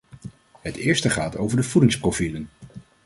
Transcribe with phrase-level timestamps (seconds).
[0.61, 2.49] Het eerste gaat over de voedingsprofielen.